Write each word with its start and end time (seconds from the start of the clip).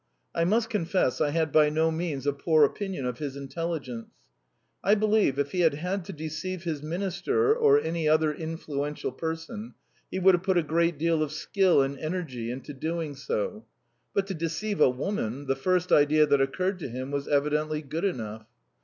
I 0.33 0.45
must 0.45 0.71
confess 0.71 1.21
I 1.21 1.29
had 1.29 1.51
by 1.51 1.69
no 1.69 1.91
means 1.91 2.25
a 2.25 2.33
poor 2.33 2.63
opinion 2.63 3.05
of 3.05 3.19
his 3.19 3.35
intelligence. 3.35 4.07
I 4.83 4.95
believe 4.95 5.37
if 5.37 5.51
he 5.51 5.59
had 5.59 5.75
had 5.75 6.05
to 6.05 6.11
deceive 6.11 6.63
his 6.63 6.81
minister 6.81 7.53
or 7.55 7.79
any 7.79 8.09
other 8.09 8.33
influential 8.33 9.11
person 9.11 9.75
he 10.09 10.17
would 10.17 10.33
have 10.33 10.41
put 10.41 10.57
a 10.57 10.63
great 10.63 10.97
deal 10.97 11.21
of 11.21 11.31
skill 11.31 11.83
and 11.83 11.99
energy 11.99 12.49
into 12.49 12.73
doing 12.73 13.13
so; 13.15 13.67
but 14.11 14.25
to 14.25 14.33
deceive 14.33 14.81
a 14.81 14.89
woman, 14.89 15.45
the 15.45 15.55
first 15.55 15.91
idea 15.91 16.25
that 16.25 16.41
occurred 16.41 16.79
to 16.79 16.89
him 16.89 17.11
was 17.11 17.27
evidently 17.27 17.83
good 17.83 18.03
enough. 18.05 18.47